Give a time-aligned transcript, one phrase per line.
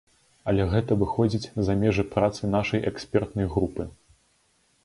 [0.51, 3.83] Але гэта выходзіць за межы працы нашай экспертнай групы.